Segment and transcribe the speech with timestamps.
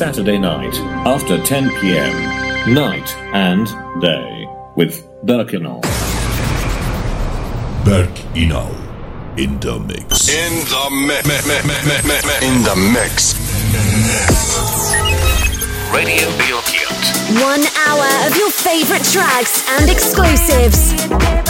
[0.00, 0.74] Saturday night
[1.04, 2.72] after 10 p.m.
[2.72, 3.66] Night and
[4.00, 5.82] day with Berk Inal.
[7.84, 8.72] Berk Inal
[9.38, 10.30] in the mix.
[10.30, 11.36] In the mix.
[12.40, 13.34] In the mix.
[15.92, 17.42] Radio Bilkent.
[17.42, 21.49] One hour of your favorite tracks and exclusives.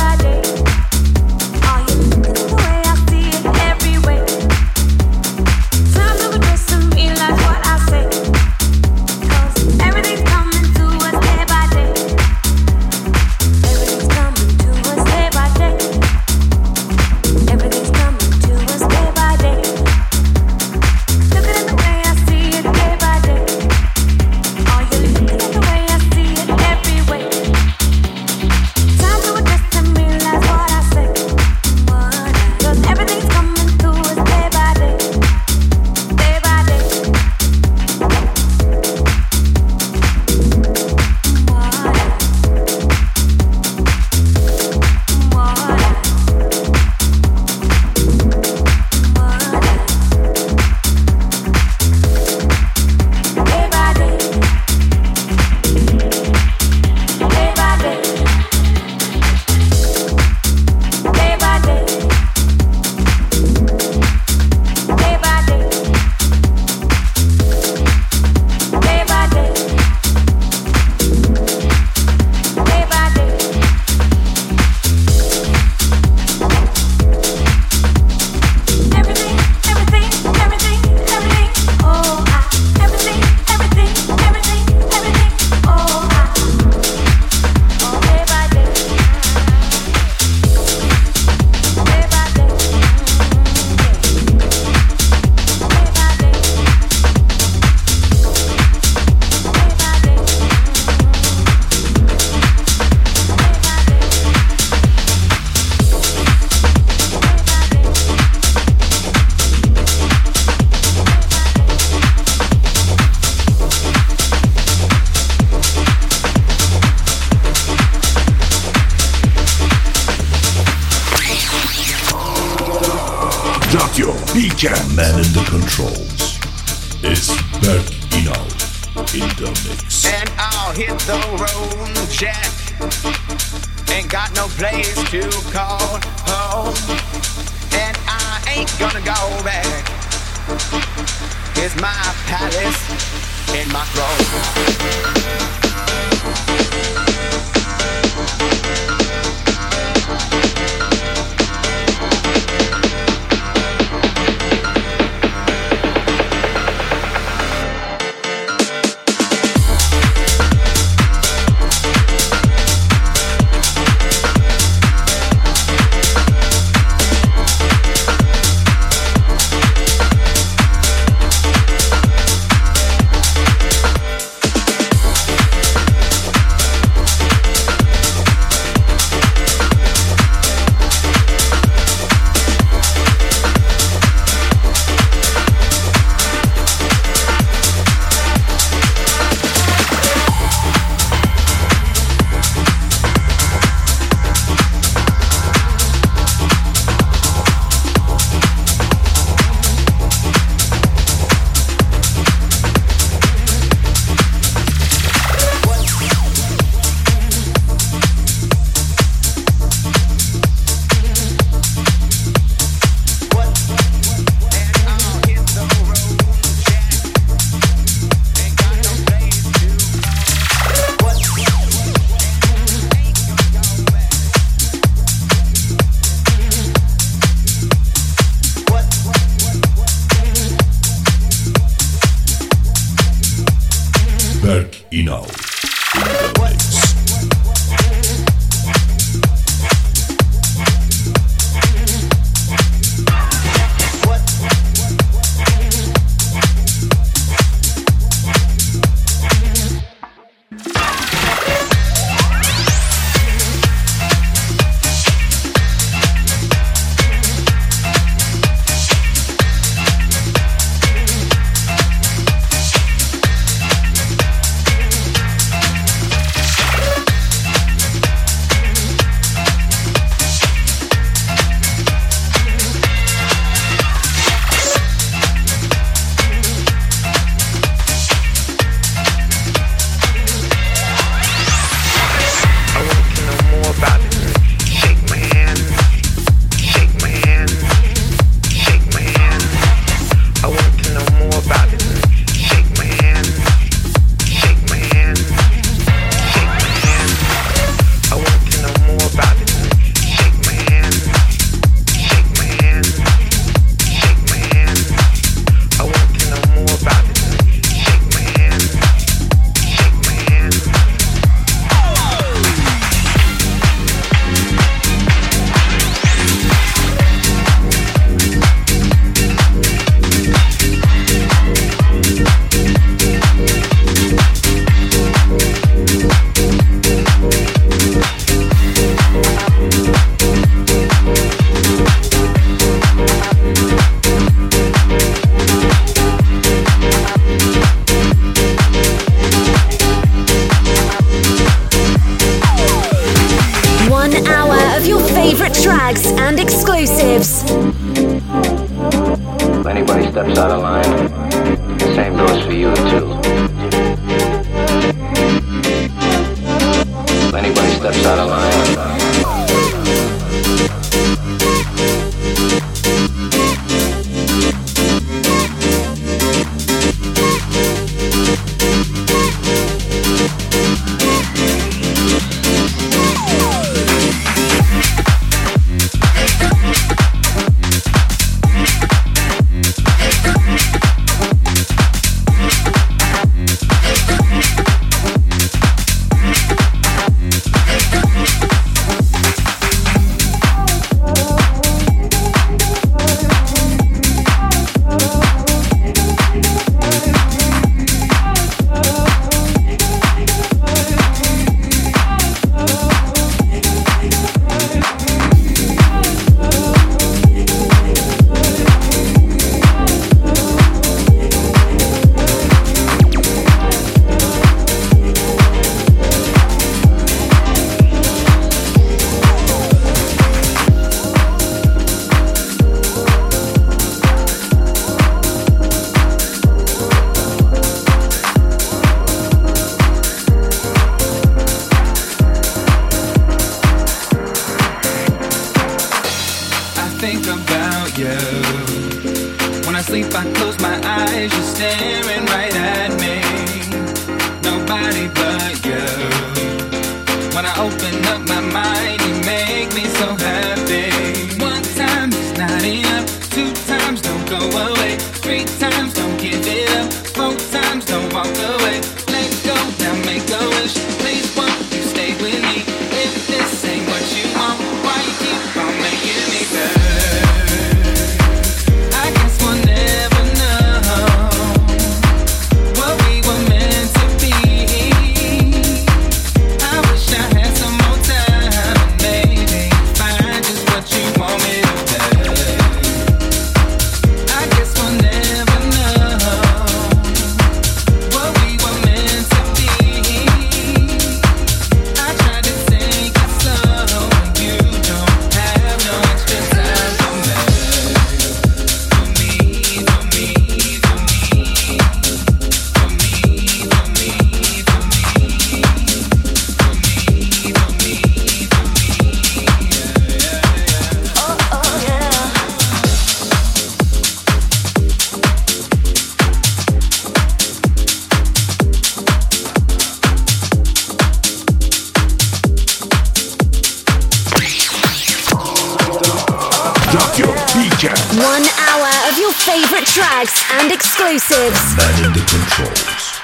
[529.93, 531.77] tracks and exclusives.
[531.77, 533.19] Manning the controls.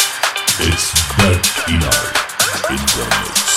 [0.58, 2.06] It's Berk Inal
[2.70, 3.55] in the mix.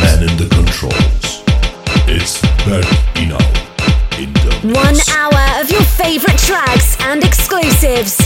[0.00, 1.42] man in the controls.
[2.08, 3.40] It's Berk Inal
[4.18, 8.18] in the One hour of your favorite tracks and exclusives.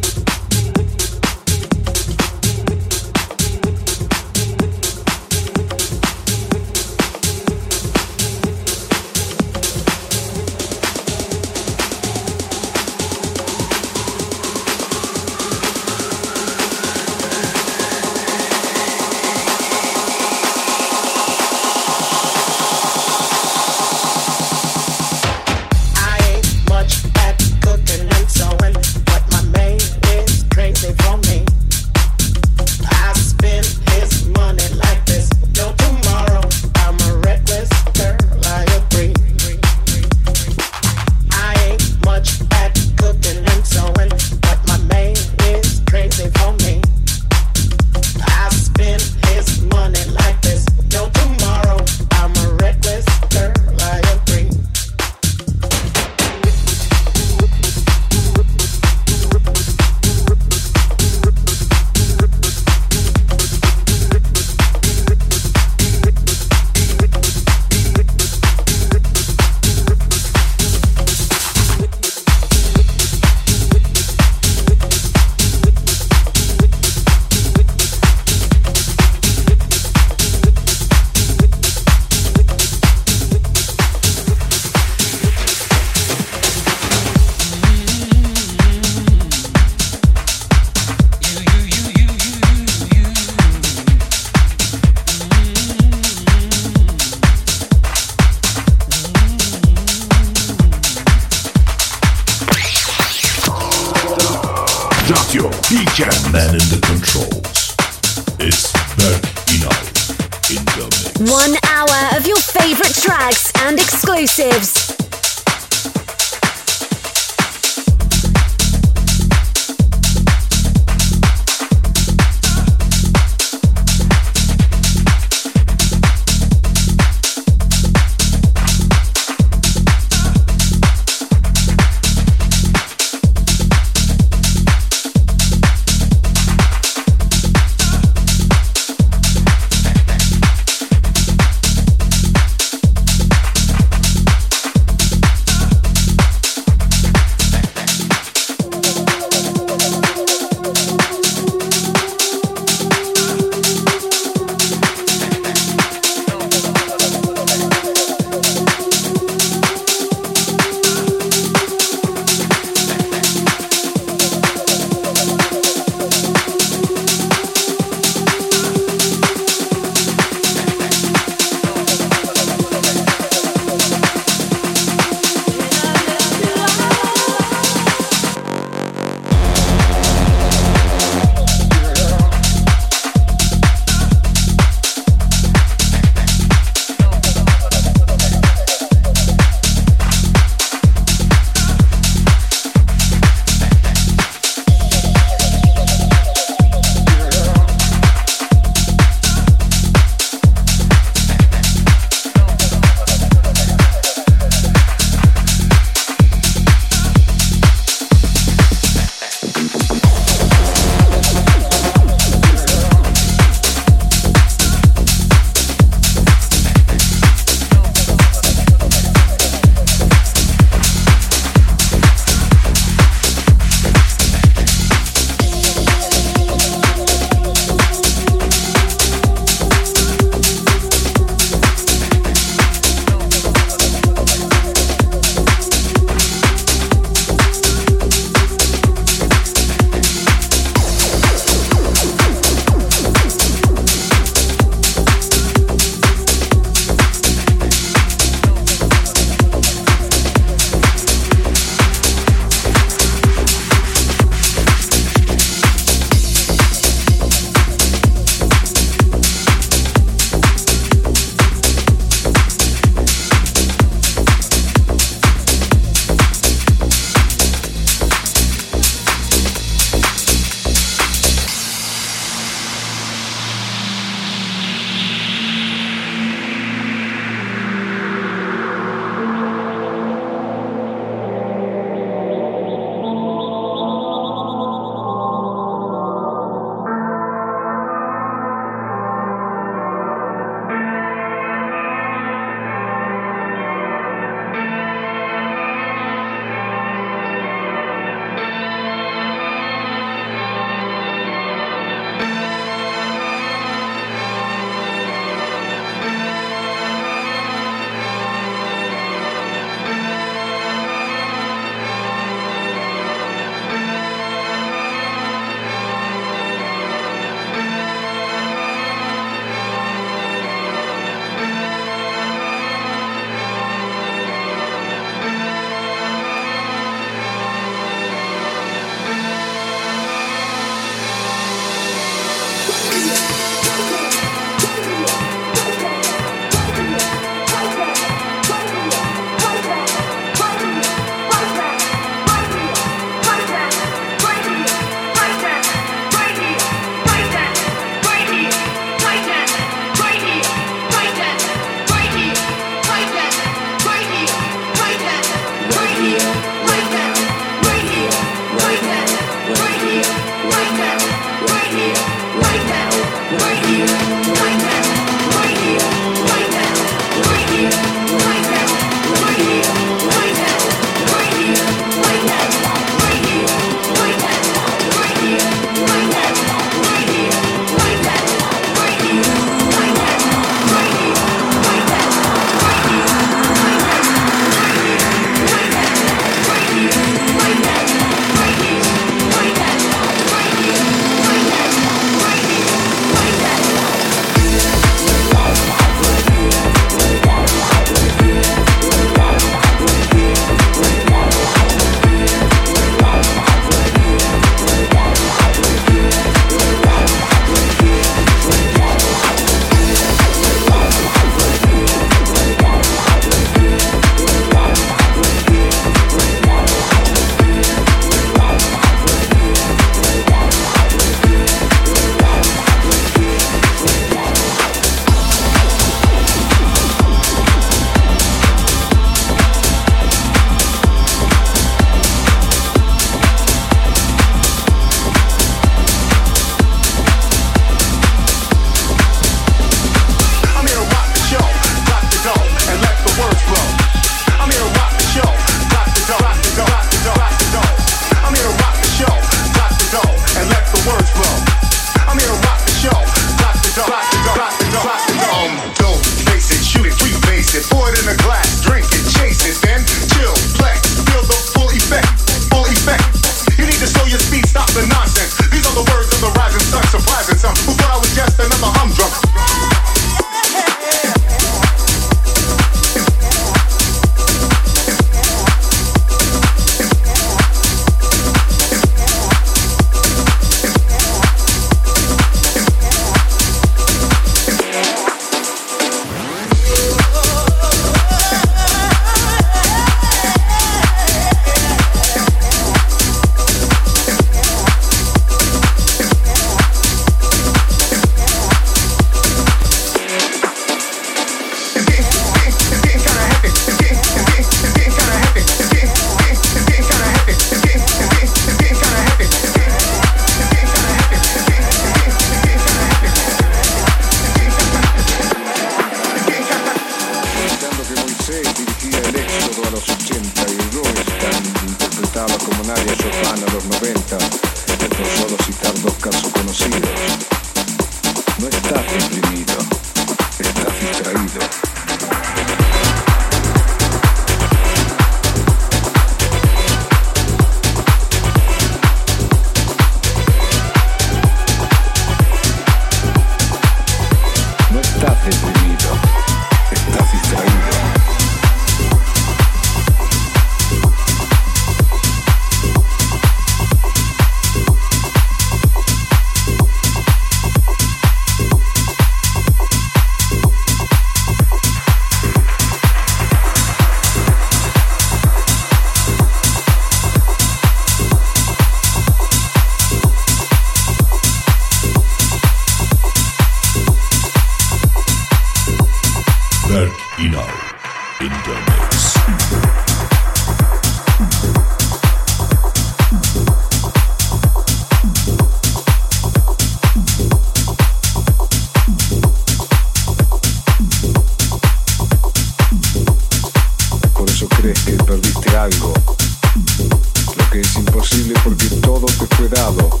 [598.44, 600.00] porque todo te fue dado.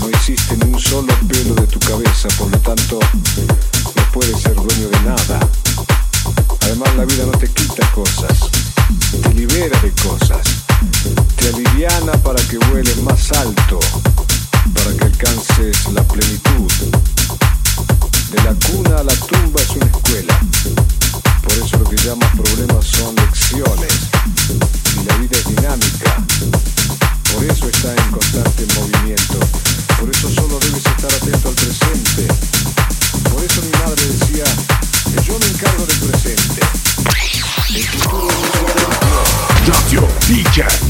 [0.00, 4.54] No existe ni un solo pelo de tu cabeza, por lo tanto, no puedes ser
[4.54, 5.40] dueño de nada.
[6.62, 8.38] Además, la vida no te quita cosas,
[9.22, 10.40] te libera de cosas,
[11.36, 13.80] te aliviana para que vueles más alto,
[14.74, 16.70] para que alcances la plenitud.
[18.30, 20.40] De la cuna a la tumba es una escuela.
[21.42, 23.92] Por eso lo que llamas problemas son lecciones.
[25.00, 26.79] Y la vida es dinámica.
[27.32, 29.38] Por eso está en constante movimiento.
[29.98, 32.26] Por eso solo debes estar atento al presente.
[33.30, 36.60] Por eso mi madre decía que yo me encargo del presente.
[37.74, 38.50] El futuro es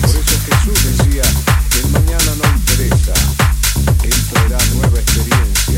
[0.00, 1.22] Por eso Jesús decía
[1.70, 3.12] que el mañana no interesa.
[4.02, 5.69] Él traerá nueva experiencia.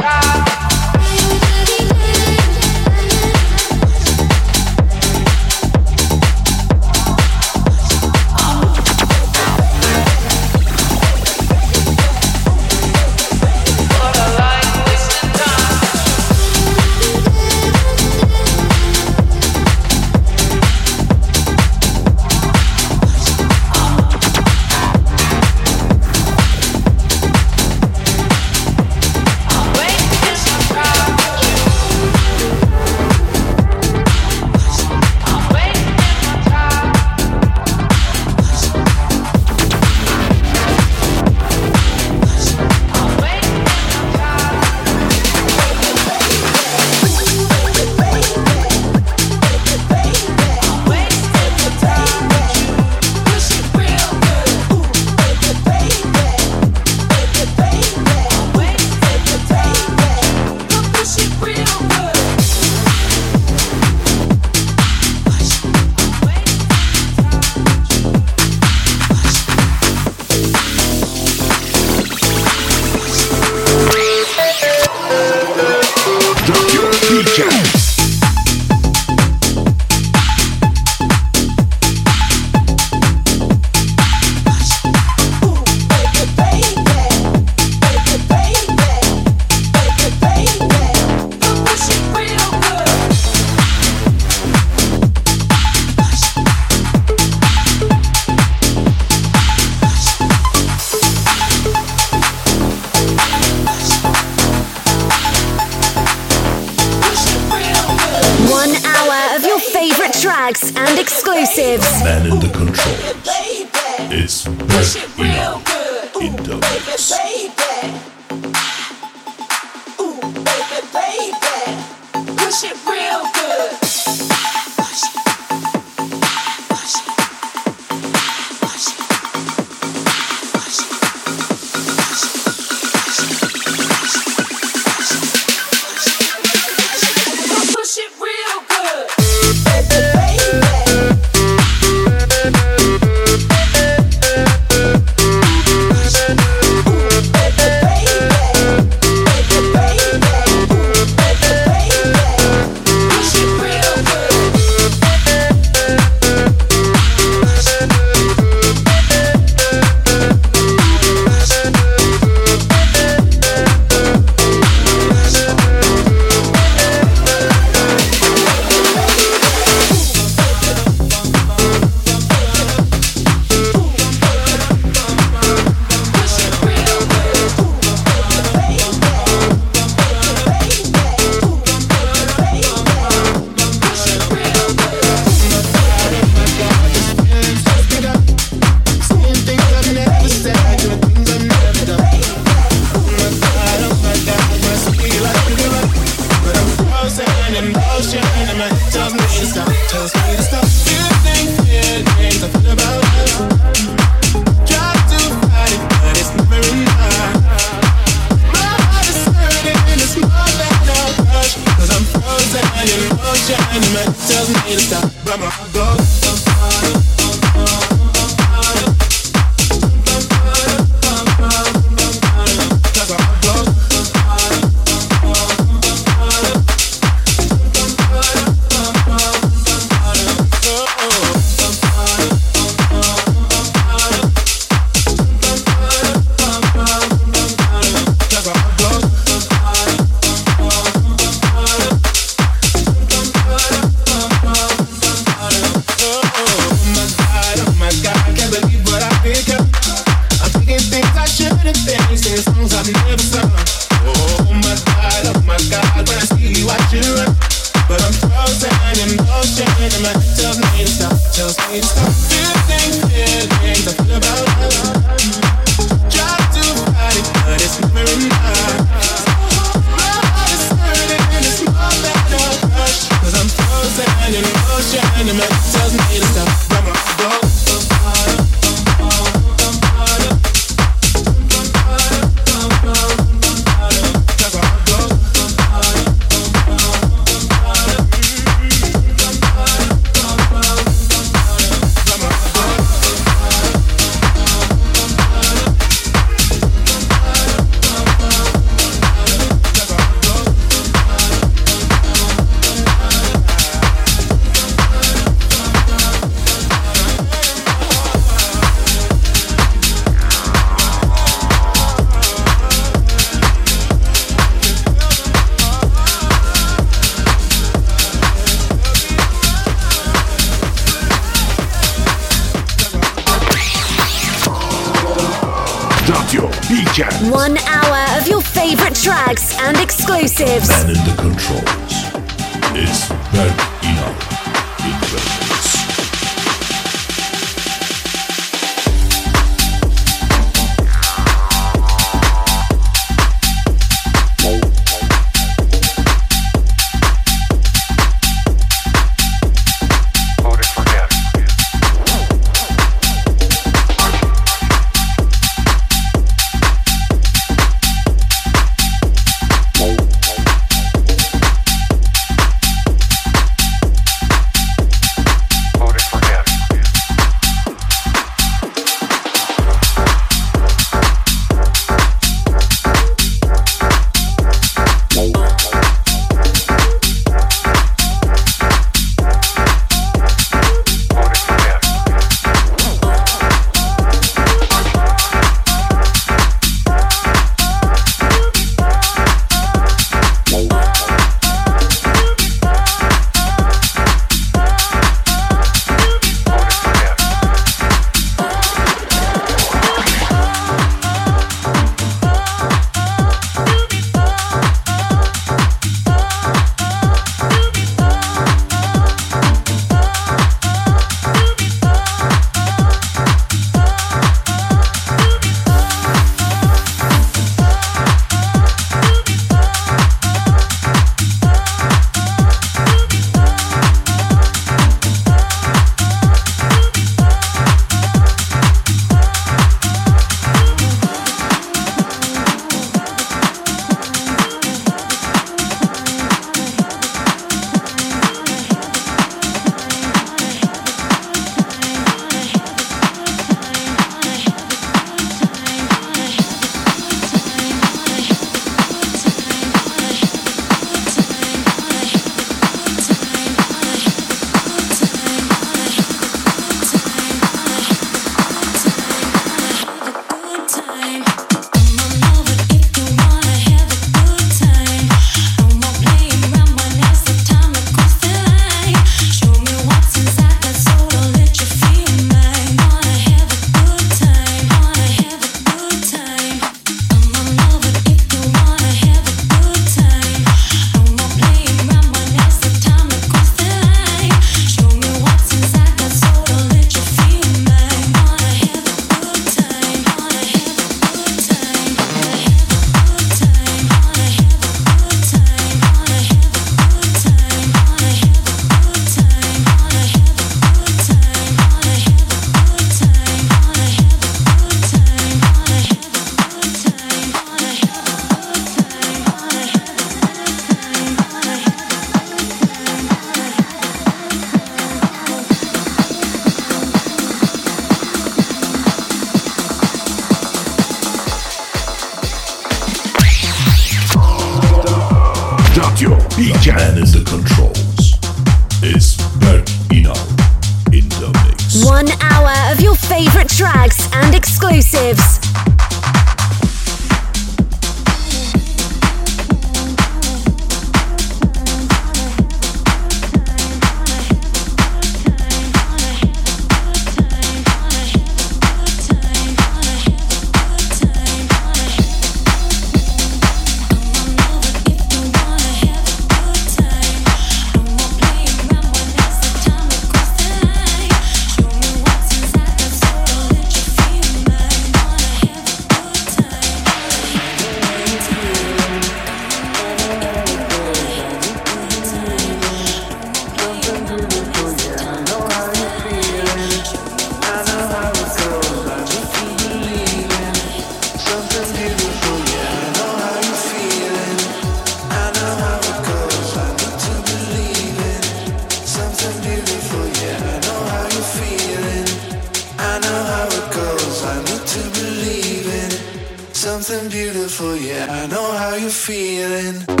[598.91, 600.00] feeling.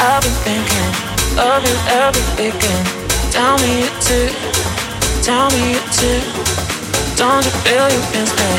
[0.00, 0.90] I've been thinking
[1.38, 2.86] of you every weekend.
[3.32, 4.30] Tell me it too.
[5.22, 6.20] tell me it too.
[7.16, 8.52] Don't you feel your miss me?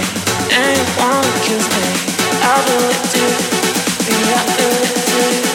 [0.51, 1.85] And you wanna kiss me?
[2.43, 3.31] I feel it too,
[4.11, 5.48] yeah, I feel it too.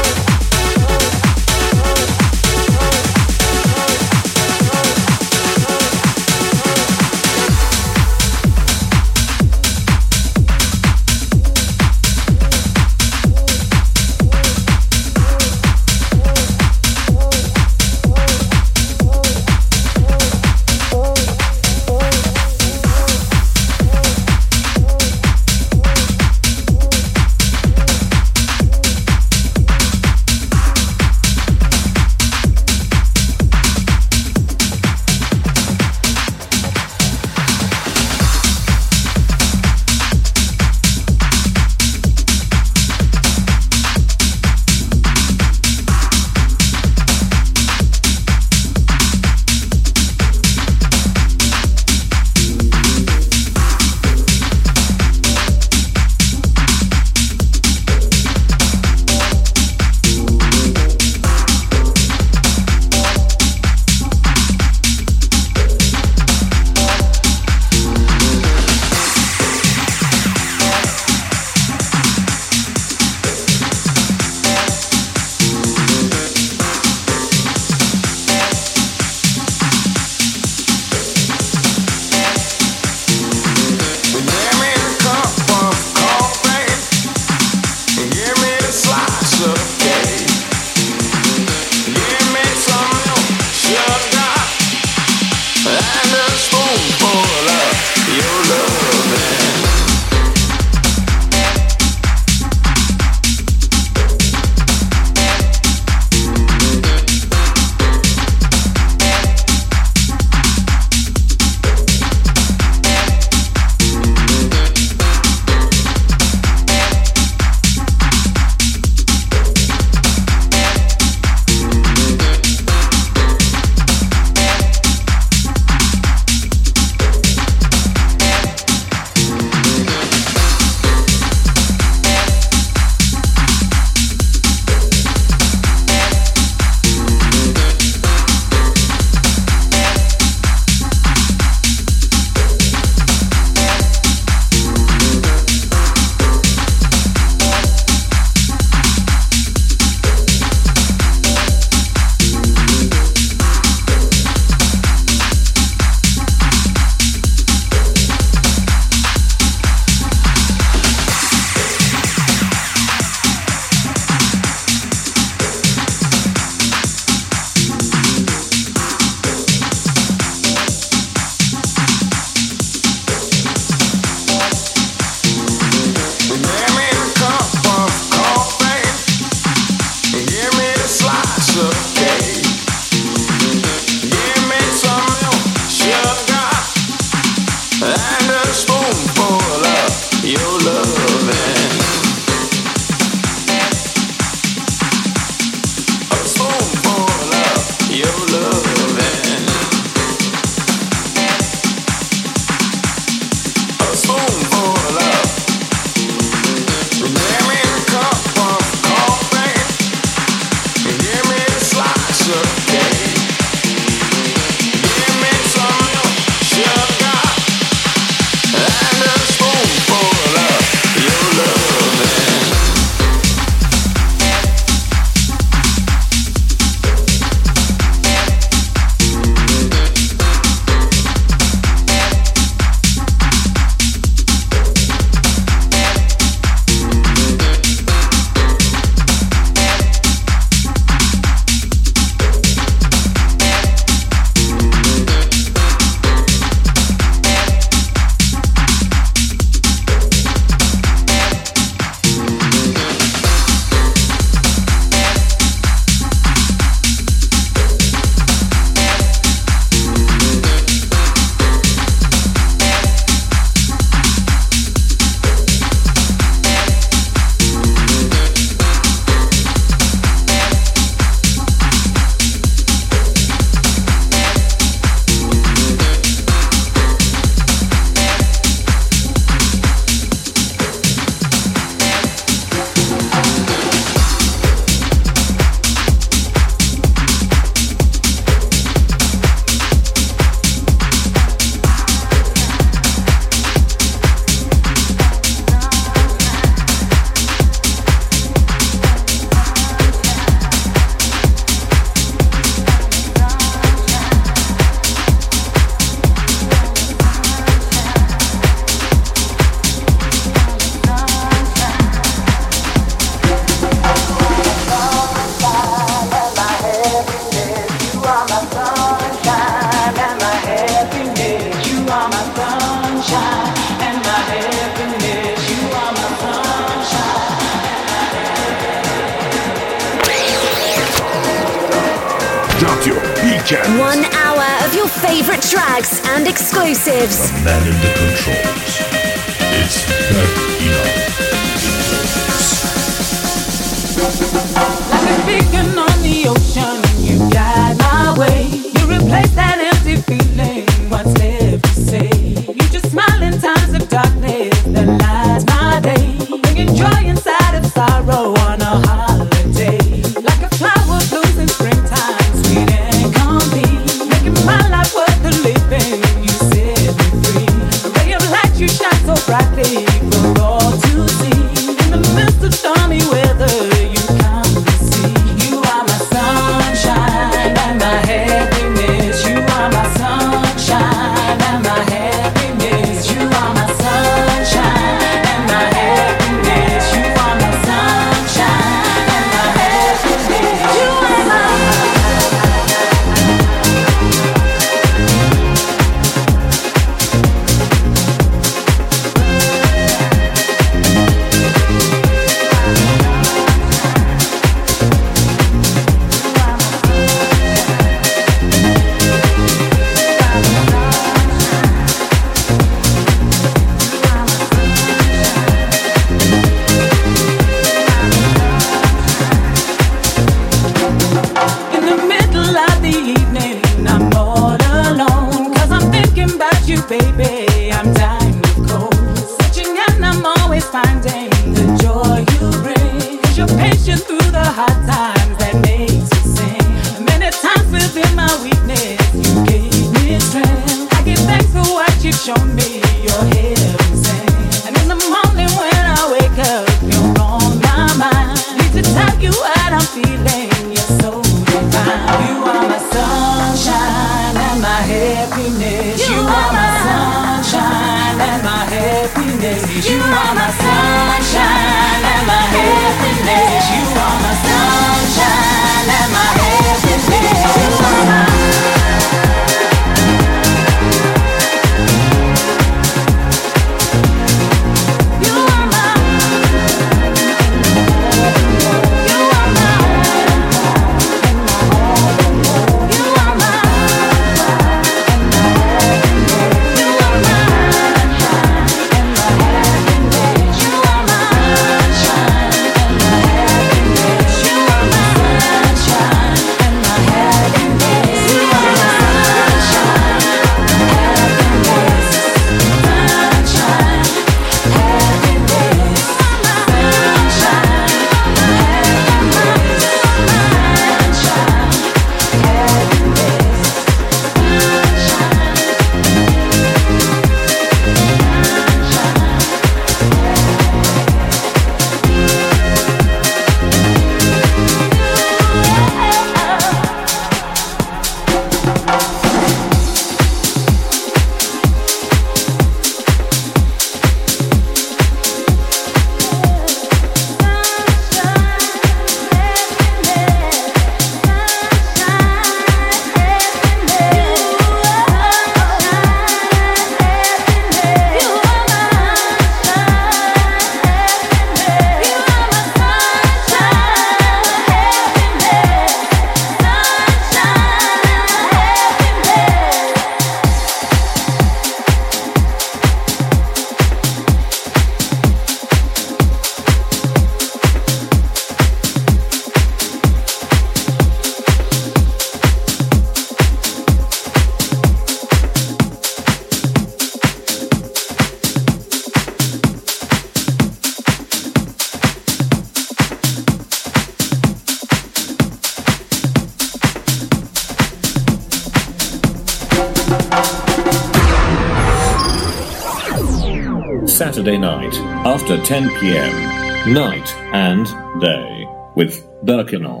[595.50, 597.86] after 10 p.m., night and
[598.20, 600.00] day, with Berk Inal.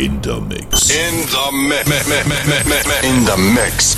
[0.00, 0.90] In the mix.
[0.90, 1.86] In the mix.
[1.90, 3.96] Me- me- me- in the mix.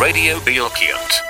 [0.00, 1.27] Radio Bilkent